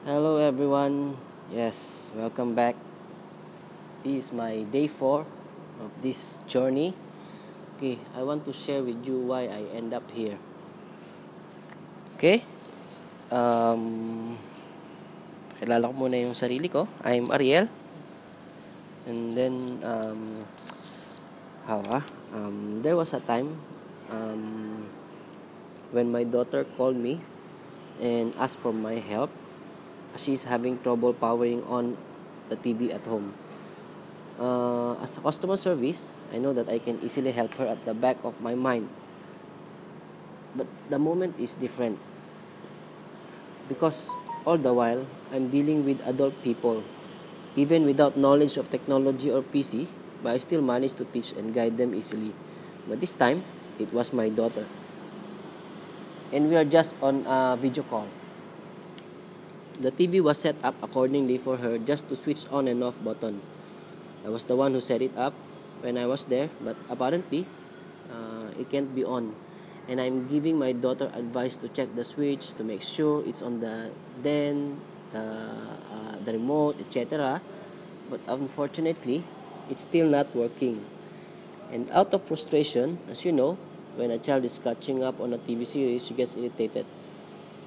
Hello 0.00 0.40
everyone. 0.40 1.12
Yes, 1.52 2.08
welcome 2.16 2.56
back. 2.56 2.72
This 4.00 4.24
is 4.24 4.28
my 4.32 4.64
day 4.72 4.88
4 4.88 5.28
of 5.84 5.92
this 6.00 6.40
journey. 6.48 6.96
Okay, 7.76 8.00
I 8.16 8.24
want 8.24 8.48
to 8.48 8.52
share 8.56 8.80
with 8.80 8.96
you 9.04 9.20
why 9.20 9.44
I 9.44 9.60
end 9.76 9.92
up 9.92 10.08
here. 10.16 10.40
Okay? 12.16 12.40
Um 13.28 14.40
kilala 15.60 15.92
ko 15.92 16.08
muna 16.08 16.16
yung 16.16 16.32
sarili 16.32 16.72
ko. 16.72 16.88
I'm 17.04 17.28
Ariel. 17.36 17.68
And 19.04 19.36
then 19.36 19.84
um 19.84 20.48
how 21.68 21.84
ah? 21.92 22.08
Um 22.32 22.80
there 22.80 22.96
was 22.96 23.12
a 23.12 23.20
time 23.20 23.52
um 24.08 24.80
when 25.92 26.08
my 26.08 26.24
daughter 26.24 26.64
called 26.80 26.96
me 26.96 27.20
and 28.00 28.32
asked 28.40 28.64
for 28.64 28.72
my 28.72 28.96
help 28.96 29.28
she's 30.16 30.44
having 30.44 30.78
trouble 30.80 31.12
powering 31.12 31.62
on 31.64 31.96
the 32.48 32.56
TV 32.56 32.94
at 32.94 33.06
home. 33.06 33.34
Uh, 34.40 34.96
as 35.04 35.18
a 35.18 35.20
customer 35.20 35.56
service, 35.56 36.06
I 36.32 36.38
know 36.38 36.52
that 36.52 36.68
I 36.68 36.78
can 36.78 36.98
easily 37.02 37.30
help 37.30 37.54
her 37.54 37.66
at 37.66 37.84
the 37.84 37.94
back 37.94 38.16
of 38.24 38.40
my 38.40 38.54
mind. 38.54 38.88
But 40.56 40.66
the 40.88 40.98
moment 40.98 41.38
is 41.38 41.54
different. 41.54 41.98
Because 43.68 44.10
all 44.44 44.58
the 44.58 44.72
while, 44.72 45.06
I'm 45.32 45.48
dealing 45.48 45.84
with 45.84 46.02
adult 46.06 46.34
people. 46.42 46.82
Even 47.54 47.84
without 47.84 48.16
knowledge 48.16 48.56
of 48.56 48.70
technology 48.70 49.30
or 49.30 49.42
PC, 49.42 49.86
but 50.22 50.34
I 50.34 50.38
still 50.38 50.62
manage 50.62 50.94
to 50.94 51.04
teach 51.04 51.32
and 51.32 51.54
guide 51.54 51.76
them 51.76 51.94
easily. 51.94 52.32
But 52.88 53.00
this 53.00 53.14
time, 53.14 53.44
it 53.78 53.92
was 53.92 54.12
my 54.12 54.28
daughter. 54.28 54.66
And 56.32 56.48
we 56.48 56.56
are 56.56 56.64
just 56.64 56.94
on 57.02 57.26
a 57.26 57.56
video 57.58 57.82
call. 57.82 58.06
The 59.80 59.88
TV 59.88 60.20
was 60.20 60.36
set 60.36 60.60
up 60.60 60.76
accordingly 60.84 61.40
for 61.40 61.56
her 61.56 61.80
just 61.80 62.12
to 62.12 62.14
switch 62.16 62.44
on 62.52 62.68
and 62.68 62.84
off 62.84 63.00
button. 63.00 63.40
I 64.20 64.28
was 64.28 64.44
the 64.44 64.52
one 64.52 64.76
who 64.76 64.80
set 64.84 65.00
it 65.00 65.16
up 65.16 65.32
when 65.80 65.96
I 65.96 66.04
was 66.04 66.28
there, 66.28 66.52
but 66.60 66.76
apparently 66.92 67.48
uh, 68.12 68.52
it 68.60 68.68
can't 68.68 68.92
be 68.92 69.08
on. 69.08 69.32
And 69.88 69.96
I'm 69.96 70.28
giving 70.28 70.60
my 70.60 70.76
daughter 70.76 71.08
advice 71.16 71.56
to 71.64 71.68
check 71.72 71.96
the 71.96 72.04
switch 72.04 72.52
to 72.60 72.62
make 72.62 72.84
sure 72.84 73.24
it's 73.24 73.40
on 73.40 73.64
the 73.64 73.88
then 74.20 74.76
the 75.16 75.24
uh, 75.24 76.20
the 76.28 76.36
remote, 76.36 76.76
etc. 76.76 77.40
But 78.12 78.20
unfortunately, 78.28 79.24
it's 79.72 79.88
still 79.88 80.12
not 80.12 80.28
working. 80.36 80.76
And 81.72 81.88
out 81.96 82.12
of 82.12 82.28
frustration, 82.28 83.00
as 83.08 83.24
you 83.24 83.32
know, 83.32 83.56
when 83.96 84.12
a 84.12 84.20
child 84.20 84.44
is 84.44 84.60
catching 84.60 85.00
up 85.00 85.24
on 85.24 85.32
a 85.32 85.40
TV 85.40 85.64
series, 85.64 86.04
she 86.04 86.12
gets 86.12 86.36
irritated 86.36 86.84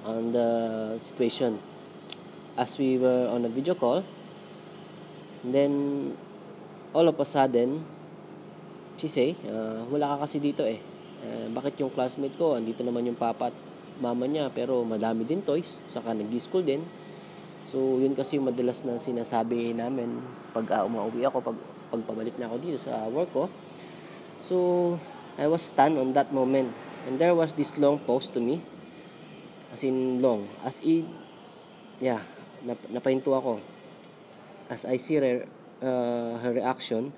on 0.06 0.30
the 0.30 0.94
situation 1.02 1.58
as 2.58 2.78
we 2.78 2.98
were 2.98 3.30
on 3.30 3.44
a 3.44 3.50
video 3.50 3.74
call. 3.74 4.04
then, 5.44 6.14
all 6.96 7.04
of 7.04 7.20
a 7.20 7.26
sudden, 7.26 7.84
she 8.96 9.08
say, 9.08 9.36
uh, 9.44 9.84
wala 9.92 10.16
ka 10.16 10.24
kasi 10.24 10.40
dito 10.40 10.64
eh. 10.64 10.80
Uh, 11.20 11.52
bakit 11.52 11.76
yung 11.80 11.92
classmate 11.92 12.32
ko, 12.40 12.56
andito 12.56 12.80
naman 12.80 13.04
yung 13.04 13.18
papa 13.18 13.52
at 13.52 13.56
mama 14.00 14.24
niya, 14.24 14.48
pero 14.48 14.84
madami 14.88 15.28
din 15.28 15.44
toys, 15.44 15.68
saka 15.92 16.16
nag-school 16.16 16.64
din. 16.64 16.80
So, 17.74 18.00
yun 18.00 18.16
kasi 18.16 18.40
yung 18.40 18.48
madalas 18.48 18.86
na 18.86 18.96
sinasabi 18.96 19.76
namin 19.76 20.22
pag 20.56 20.64
uh, 20.70 20.88
umauwi 20.88 21.26
ako, 21.28 21.42
pag 21.42 21.58
pagpabalik 21.94 22.34
na 22.40 22.48
ako 22.50 22.56
dito 22.62 22.78
sa 22.80 23.06
work 23.12 23.30
ko. 23.30 23.44
So, 24.48 24.56
I 25.38 25.46
was 25.46 25.62
stunned 25.62 25.98
on 25.98 26.14
that 26.14 26.30
moment. 26.34 26.70
And 27.04 27.20
there 27.20 27.36
was 27.36 27.54
this 27.54 27.76
long 27.76 28.00
pause 28.02 28.32
to 28.32 28.40
me. 28.40 28.62
As 29.72 29.82
in 29.84 30.22
long. 30.22 30.46
As 30.64 30.80
in, 30.82 31.06
yeah, 32.00 32.22
nap, 32.64 32.80
napahinto 32.90 33.32
ako. 33.36 33.60
As 34.72 34.88
I 34.88 34.96
see 34.96 35.20
her, 35.20 35.44
uh, 35.84 36.40
her 36.40 36.52
reaction, 36.52 37.12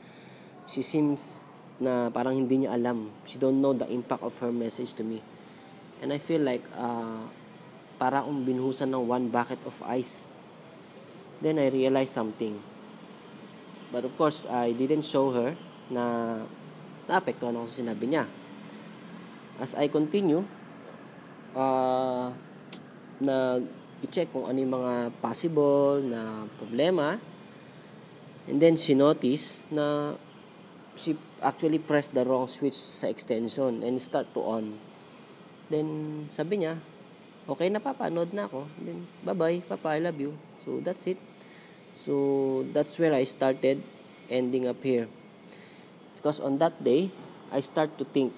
she 0.66 0.82
seems 0.82 1.46
na 1.78 2.08
parang 2.10 2.34
hindi 2.34 2.64
niya 2.64 2.74
alam. 2.74 3.12
She 3.28 3.36
don't 3.36 3.60
know 3.60 3.76
the 3.76 3.86
impact 3.88 4.24
of 4.24 4.34
her 4.40 4.50
message 4.50 4.96
to 4.98 5.04
me. 5.04 5.20
And 6.02 6.12
I 6.12 6.18
feel 6.18 6.42
like 6.42 6.64
uh, 6.76 7.22
para 7.96 8.20
akong 8.20 8.44
binuhusan 8.44 8.92
ng 8.92 9.04
one 9.08 9.28
bucket 9.32 9.60
of 9.64 9.76
ice. 9.88 10.28
Then 11.40 11.60
I 11.60 11.68
realized 11.68 12.12
something. 12.12 12.56
But 13.92 14.04
of 14.04 14.12
course, 14.16 14.48
I 14.48 14.72
didn't 14.72 15.04
show 15.04 15.30
her 15.32 15.54
na 15.92 16.36
naapektuhan 17.06 17.54
ako 17.54 17.66
sa 17.70 17.76
sinabi 17.84 18.04
niya. 18.10 18.24
As 19.62 19.72
I 19.78 19.88
continue, 19.88 20.44
uh, 21.56 22.32
na 23.20 23.60
i-check 24.04 24.28
kung 24.32 24.44
ano 24.44 24.58
yung 24.60 24.74
mga 24.76 24.94
possible 25.24 26.02
na 26.04 26.44
problema. 26.60 27.16
And 28.46 28.60
then 28.60 28.76
she 28.76 28.92
noticed 28.92 29.72
na 29.72 30.12
she 30.96 31.16
actually 31.44 31.78
pressed 31.80 32.12
the 32.12 32.24
wrong 32.24 32.48
switch 32.48 32.76
sa 32.76 33.08
extension 33.08 33.80
and 33.84 33.96
start 34.00 34.28
to 34.36 34.40
on. 34.44 34.64
Then 35.72 35.86
sabi 36.30 36.64
niya, 36.64 36.76
okay 37.48 37.70
na 37.70 37.80
papa, 37.80 38.10
na 38.10 38.22
ako. 38.24 38.62
Then 38.84 38.98
bye-bye, 39.26 39.60
papa, 39.66 39.96
I 39.96 40.00
love 40.04 40.18
you. 40.20 40.36
So 40.64 40.78
that's 40.82 41.06
it. 41.06 41.18
So 42.06 42.62
that's 42.70 42.98
where 43.02 43.14
I 43.14 43.24
started 43.26 43.82
ending 44.30 44.66
up 44.70 44.78
here. 44.82 45.10
Because 46.18 46.38
on 46.38 46.58
that 46.58 46.74
day, 46.82 47.10
I 47.50 47.62
start 47.62 47.94
to 47.98 48.04
think 48.06 48.34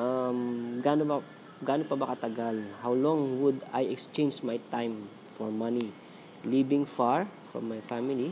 um, 0.00 0.80
gaano 0.80 1.04
ba 1.04 1.16
gaano 1.62 1.82
pa 1.86 1.98
ba 1.98 2.14
katagal? 2.14 2.62
How 2.82 2.94
long 2.94 3.42
would 3.42 3.58
I 3.74 3.90
exchange 3.90 4.46
my 4.46 4.62
time 4.70 4.94
for 5.34 5.50
money? 5.50 5.90
Living 6.46 6.86
far 6.86 7.26
from 7.50 7.66
my 7.66 7.82
family, 7.82 8.30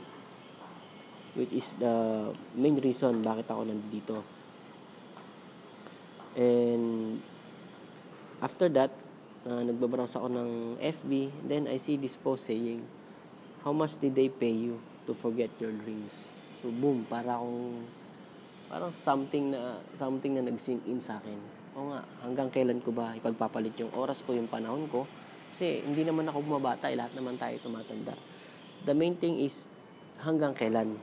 which 1.35 1.51
is 1.51 1.75
the 1.83 2.31
main 2.55 2.79
reason 2.79 3.27
bakit 3.27 3.51
ako 3.51 3.67
nandito. 3.67 4.23
And 6.39 7.19
after 8.39 8.71
that, 8.79 8.95
uh, 9.43 9.63
nagbabrowse 9.67 10.15
ako 10.15 10.29
ng 10.31 10.51
FB, 10.79 11.11
then 11.51 11.67
I 11.67 11.83
see 11.83 11.99
this 11.99 12.15
post 12.15 12.47
saying, 12.47 12.85
How 13.67 13.75
much 13.75 13.99
did 13.99 14.15
they 14.15 14.31
pay 14.31 14.55
you 14.55 14.79
to 15.11 15.13
forget 15.17 15.51
your 15.59 15.75
dreams? 15.75 16.15
So 16.63 16.71
boom, 16.79 17.03
para 17.11 17.35
akong 17.35 17.83
parang 18.71 18.93
something 18.95 19.51
na 19.51 19.83
something 19.99 20.39
na 20.39 20.47
nag-sink 20.47 20.87
in 20.87 21.03
sa 21.03 21.19
akin. 21.19 21.66
O 21.77 21.93
nga, 21.93 22.01
hanggang 22.25 22.49
kailan 22.49 22.81
ko 22.81 22.89
ba 22.89 23.13
ipagpapalit 23.13 23.77
yung 23.77 23.93
oras 24.01 24.25
ko, 24.25 24.33
yung 24.33 24.49
panahon 24.49 24.89
ko? 24.89 25.05
Kasi 25.53 25.85
hindi 25.85 26.09
naman 26.09 26.25
ako 26.25 26.41
bumabata, 26.49 26.89
eh, 26.89 26.97
lahat 26.97 27.13
naman 27.13 27.37
tayo 27.37 27.53
tumatanda. 27.61 28.17
The 28.89 28.97
main 28.97 29.13
thing 29.21 29.45
is 29.45 29.69
hanggang 30.25 30.57
kailan. 30.57 30.97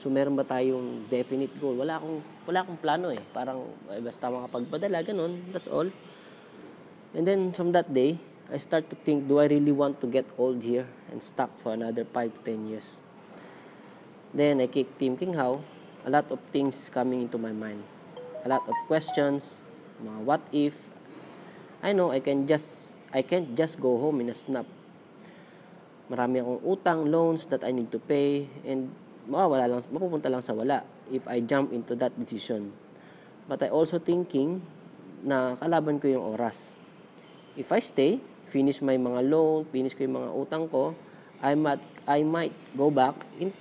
So 0.00 0.08
meron 0.08 0.32
ba 0.32 0.48
tayong 0.48 1.12
definite 1.12 1.52
goal? 1.60 1.76
Wala 1.76 2.00
akong 2.00 2.24
wala 2.48 2.64
akong 2.64 2.80
plano 2.80 3.12
eh. 3.12 3.20
Parang 3.36 3.68
eh, 3.92 4.00
basta 4.00 4.32
makapagpadala 4.32 5.04
ganun, 5.04 5.52
that's 5.52 5.68
all. 5.68 5.92
And 7.12 7.28
then 7.28 7.52
from 7.52 7.76
that 7.76 7.92
day, 7.92 8.16
I 8.48 8.56
start 8.56 8.88
to 8.88 8.96
think, 8.96 9.28
do 9.28 9.44
I 9.44 9.48
really 9.48 9.76
want 9.76 10.00
to 10.00 10.08
get 10.08 10.24
old 10.40 10.64
here 10.64 10.88
and 11.12 11.20
stuck 11.20 11.52
for 11.60 11.76
another 11.76 12.08
5 12.08 12.32
to 12.32 12.40
10 12.40 12.72
years? 12.72 12.96
Then 14.32 14.64
I 14.64 14.72
keep 14.72 14.96
thinking 14.96 15.36
how 15.36 15.60
a 16.08 16.10
lot 16.12 16.32
of 16.32 16.40
things 16.48 16.88
coming 16.88 17.28
into 17.28 17.36
my 17.36 17.52
mind. 17.52 17.84
A 18.44 18.48
lot 18.48 18.64
of 18.64 18.76
questions, 18.88 19.60
mga 20.02 20.20
what 20.26 20.42
if. 20.50 20.90
I 21.82 21.94
know 21.94 22.14
I 22.14 22.22
can 22.22 22.46
just 22.46 22.94
I 23.10 23.22
can't 23.22 23.54
just 23.54 23.78
go 23.78 23.98
home 23.98 24.22
in 24.22 24.30
a 24.30 24.36
snap. 24.36 24.66
Marami 26.10 26.42
akong 26.42 26.62
utang, 26.66 27.08
loans 27.08 27.48
that 27.48 27.64
I 27.64 27.72
need 27.72 27.88
to 27.94 28.00
pay 28.02 28.50
and 28.66 28.92
mawawala 29.26 29.70
lang, 29.70 29.80
mapupunta 29.88 30.28
lang 30.28 30.42
sa 30.42 30.52
wala 30.52 30.82
if 31.08 31.24
I 31.30 31.40
jump 31.40 31.70
into 31.70 31.94
that 31.96 32.12
decision. 32.18 32.74
But 33.46 33.62
I 33.62 33.68
also 33.70 34.02
thinking 34.02 34.62
na 35.22 35.54
kalaban 35.58 36.02
ko 36.02 36.10
yung 36.10 36.24
oras. 36.34 36.74
If 37.54 37.70
I 37.70 37.78
stay, 37.78 38.18
finish 38.48 38.82
my 38.82 38.98
mga 38.98 39.28
loan, 39.28 39.68
finish 39.70 39.94
ko 39.94 40.04
yung 40.04 40.16
mga 40.18 40.30
utang 40.34 40.64
ko, 40.66 40.96
I 41.42 41.54
might, 41.54 41.82
I 42.06 42.22
might 42.26 42.54
go 42.74 42.90
back 42.90 43.14
in, 43.38 43.54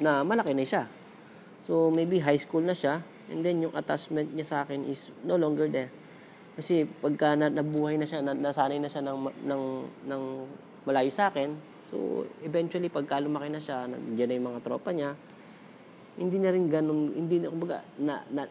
na 0.00 0.24
malaki 0.24 0.52
na 0.56 0.64
siya. 0.64 0.84
So, 1.64 1.88
maybe 1.88 2.20
high 2.20 2.36
school 2.40 2.60
na 2.60 2.76
siya, 2.76 3.00
and 3.30 3.40
then 3.44 3.64
yung 3.64 3.74
attachment 3.76 4.32
niya 4.32 4.46
sa 4.46 4.56
akin 4.64 4.84
is 4.88 5.08
no 5.24 5.36
longer 5.36 5.68
there. 5.70 5.88
Kasi 6.54 6.86
pagka 6.86 7.34
na, 7.34 7.50
nabuhay 7.50 7.98
na 7.98 8.06
siya, 8.06 8.22
na, 8.22 8.30
nasanay 8.30 8.78
na 8.78 8.86
siya 8.86 9.02
ng, 9.02 9.18
ng, 9.42 9.62
ng 10.06 10.22
malayo 10.86 11.10
sa 11.10 11.32
akin, 11.32 11.56
so 11.82 12.22
eventually 12.46 12.86
pagka 12.86 13.18
lumaki 13.18 13.50
na 13.50 13.58
siya, 13.58 13.90
nandiyan 13.90 14.28
na 14.30 14.36
yung 14.38 14.48
mga 14.54 14.60
tropa 14.62 14.90
niya, 14.94 15.18
hindi 16.14 16.38
na 16.38 16.54
rin 16.54 16.70
ganun, 16.70 17.10
hindi 17.10 17.42
na, 17.42 17.50
kumbaga, 17.50 17.82
na, 17.98 18.22
na, 18.30 18.46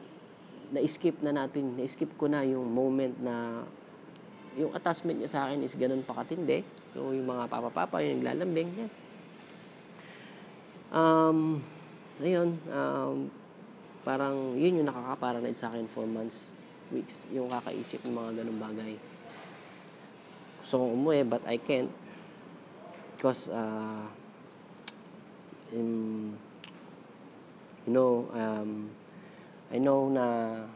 na-skip 0.73 1.21
na 1.23 1.31
natin, 1.31 1.79
na-skip 1.79 2.11
ko 2.19 2.27
na 2.27 2.43
yung 2.43 2.67
moment 2.67 3.15
na 3.23 3.63
yung 4.53 4.73
attachment 4.73 5.17
niya 5.17 5.31
sa 5.31 5.39
akin 5.47 5.65
is 5.65 5.73
ganun 5.73 6.05
pa 6.05 6.21
katindi. 6.21 6.61
So, 6.93 7.09
yung 7.09 7.25
mga 7.25 7.49
papa-papa, 7.49 8.05
yung 8.05 8.21
naglalambing 8.21 8.69
niya. 8.69 8.87
Um, 10.93 11.57
ayun, 12.21 12.61
um, 12.69 13.33
parang 14.03 14.55
yun 14.59 14.83
yung 14.83 14.87
nakakaparanoid 14.87 15.57
sa 15.57 15.71
akin 15.71 15.87
for 15.87 16.03
months, 16.03 16.51
weeks, 16.91 17.27
yung 17.31 17.49
kakaisip 17.49 18.03
ng 18.03 18.13
mga 18.13 18.43
ganung 18.43 18.59
bagay. 18.59 18.99
Gusto 20.63 20.83
kong 20.83 20.91
umuwi, 20.95 21.23
but 21.27 21.43
I 21.47 21.57
can't. 21.59 21.91
because 23.23 23.47
uh, 23.47 24.03
um, 25.71 26.35
you 27.87 27.93
know 27.95 28.27
um, 28.35 28.91
I 29.71 29.79
know 29.79 30.11
na 30.11 30.67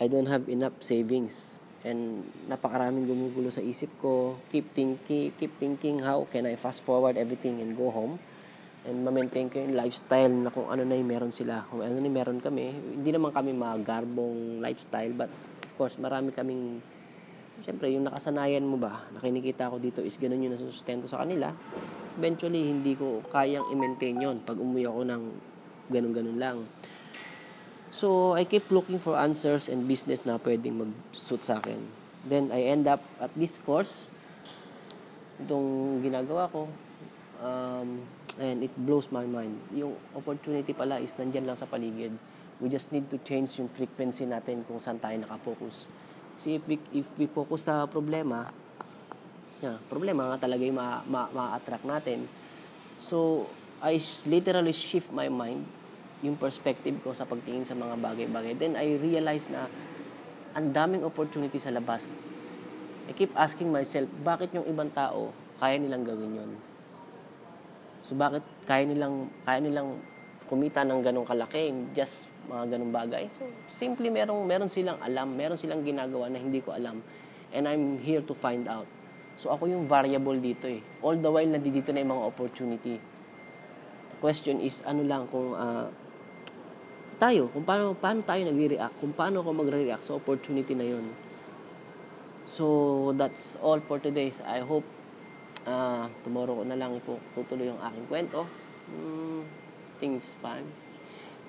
I 0.00 0.08
don't 0.08 0.32
have 0.32 0.48
enough 0.48 0.80
savings 0.80 1.60
and 1.84 2.24
napakaraming 2.48 3.04
gumugulo 3.04 3.52
sa 3.52 3.60
isip 3.60 3.92
ko 4.00 4.40
keep 4.48 4.72
thinking 4.72 5.36
keep 5.36 5.52
thinking 5.60 6.00
how 6.00 6.24
can 6.32 6.48
I 6.48 6.56
fast 6.56 6.88
forward 6.88 7.20
everything 7.20 7.60
and 7.60 7.76
go 7.76 7.92
home 7.92 8.16
and 8.82 9.06
ma-maintain 9.06 9.46
ko 9.46 9.62
yung 9.62 9.78
lifestyle 9.78 10.32
na 10.32 10.50
kung 10.50 10.66
ano 10.66 10.82
na 10.82 10.98
yung 10.98 11.06
meron 11.06 11.30
sila 11.30 11.62
kung 11.70 11.86
ano 11.86 11.94
na 11.94 12.02
yung 12.02 12.16
meron 12.18 12.38
kami 12.42 12.74
hindi 12.98 13.10
naman 13.14 13.30
kami 13.30 13.54
magarbong 13.54 14.58
lifestyle 14.58 15.14
but 15.14 15.30
of 15.62 15.72
course 15.78 15.94
marami 16.02 16.34
kaming 16.34 16.82
Siyempre, 17.62 17.94
yung 17.94 18.02
nakasanayan 18.02 18.66
mo 18.66 18.74
ba, 18.74 19.06
na 19.14 19.22
kinikita 19.22 19.70
ko 19.70 19.78
dito 19.78 20.02
is 20.02 20.18
ganun 20.18 20.42
yung 20.42 20.58
nasusustento 20.58 21.06
sa 21.06 21.22
kanila, 21.22 21.54
eventually, 22.18 22.58
hindi 22.58 22.98
ko 22.98 23.22
kayang 23.30 23.70
i-maintain 23.70 24.18
yon 24.18 24.42
pag 24.42 24.58
umuwi 24.58 24.82
ako 24.90 25.00
ng 25.06 25.22
ganun-ganun 25.86 26.38
lang. 26.42 26.58
So, 27.94 28.34
I 28.34 28.48
keep 28.50 28.66
looking 28.74 28.98
for 28.98 29.14
answers 29.14 29.70
and 29.70 29.86
business 29.86 30.26
na 30.26 30.42
pwedeng 30.42 30.74
mag-suit 30.82 31.46
sa 31.46 31.62
akin. 31.62 31.78
Then, 32.26 32.50
I 32.50 32.66
end 32.66 32.90
up 32.90 33.04
at 33.22 33.30
this 33.38 33.62
course. 33.62 34.10
Itong 35.38 36.02
ginagawa 36.02 36.50
ko. 36.50 36.66
Um, 37.42 38.06
and 38.38 38.62
it 38.62 38.70
blows 38.78 39.10
my 39.10 39.26
mind. 39.26 39.58
Yung 39.74 39.98
opportunity 40.14 40.70
pala 40.70 41.02
is 41.02 41.18
nandyan 41.18 41.42
lang 41.42 41.58
sa 41.58 41.66
paligid. 41.66 42.14
We 42.62 42.70
just 42.70 42.94
need 42.94 43.10
to 43.10 43.18
change 43.26 43.58
yung 43.58 43.66
frequency 43.74 44.22
natin 44.22 44.62
kung 44.62 44.78
saan 44.78 45.02
tayo 45.02 45.18
nakafocus. 45.18 45.90
Kasi 46.38 46.62
if 46.62 46.62
we, 46.70 46.78
if 46.94 47.06
we 47.18 47.26
focus 47.26 47.66
sa 47.66 47.90
problema, 47.90 48.46
yeah, 49.58 49.74
problema 49.90 50.30
nga 50.30 50.46
talaga 50.46 50.62
yung 50.62 50.78
ma, 50.78 51.02
ma, 51.02 51.26
ma-attract 51.34 51.82
natin. 51.82 52.30
So, 53.02 53.50
I 53.82 53.98
literally 54.30 54.70
shift 54.70 55.10
my 55.10 55.26
mind, 55.26 55.66
yung 56.22 56.38
perspective 56.38 56.94
ko 57.02 57.10
sa 57.10 57.26
pagtingin 57.26 57.66
sa 57.66 57.74
mga 57.74 57.98
bagay-bagay. 57.98 58.54
Then, 58.54 58.78
I 58.78 58.94
realize 58.94 59.50
na 59.50 59.66
ang 60.54 60.70
daming 60.70 61.02
opportunity 61.02 61.58
sa 61.58 61.74
labas. 61.74 62.22
I 63.10 63.12
keep 63.18 63.34
asking 63.34 63.74
myself, 63.74 64.06
bakit 64.22 64.54
yung 64.54 64.62
ibang 64.70 64.94
tao 64.94 65.34
kaya 65.58 65.82
nilang 65.82 66.06
gawin 66.06 66.38
yon? 66.38 66.71
So, 68.02 68.18
bakit 68.18 68.42
kaya 68.66 68.86
nilang, 68.86 69.30
kaya 69.46 69.62
nilang 69.62 69.98
kumita 70.50 70.84
ng 70.84 71.00
ganong 71.00 71.24
kalaki, 71.24 71.72
just 71.96 72.28
mga 72.50 72.76
ganong 72.76 72.92
bagay. 72.92 73.24
So, 73.38 73.46
simply 73.70 74.10
merong, 74.10 74.44
meron 74.44 74.68
silang 74.68 74.98
alam, 75.00 75.32
meron 75.32 75.56
silang 75.56 75.80
ginagawa 75.86 76.28
na 76.28 76.36
hindi 76.42 76.60
ko 76.60 76.74
alam. 76.74 77.00
And 77.54 77.64
I'm 77.64 77.96
here 78.02 78.20
to 78.20 78.34
find 78.34 78.66
out. 78.66 78.84
So, 79.40 79.48
ako 79.48 79.70
yung 79.70 79.88
variable 79.88 80.36
dito 80.36 80.68
eh. 80.68 80.84
All 81.00 81.16
the 81.16 81.30
while, 81.30 81.48
nandito 81.48 81.88
na 81.94 82.04
yung 82.04 82.12
mga 82.12 82.24
opportunity. 82.28 82.96
The 84.12 84.16
question 84.20 84.60
is, 84.60 84.84
ano 84.84 85.06
lang, 85.08 85.24
kung 85.32 85.56
uh, 85.56 85.88
tayo, 87.16 87.48
kung 87.54 87.64
paano, 87.64 87.96
paano 87.96 88.20
tayo 88.26 88.44
nagre-react, 88.44 88.94
kung 89.00 89.14
paano 89.16 89.40
ako 89.40 89.50
magre-react 89.56 90.04
sa 90.04 90.18
opportunity 90.18 90.76
na 90.76 90.84
yun. 90.84 91.06
So, 92.44 93.14
that's 93.16 93.56
all 93.62 93.80
for 93.80 93.96
today. 93.96 94.34
I 94.44 94.60
hope 94.60 94.84
uh, 95.66 96.06
tomorrow 96.22 96.60
ko 96.60 96.64
na 96.66 96.78
lang 96.78 96.96
tutuloy 97.34 97.70
yung 97.70 97.80
aking 97.82 98.06
kwento. 98.08 98.46
Mm, 98.90 99.42
things 100.02 100.34
fine. 100.42 100.66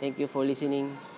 Thank 0.01 0.19
you 0.19 0.27
for 0.27 0.43
listening. 0.43 1.12